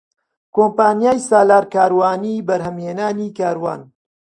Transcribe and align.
کۆمپانیای 0.55 1.19
سالار 1.29 1.65
کاروانی 1.73 2.45
بەرهەمهێنانی 2.47 3.29
کاروان 3.37 3.81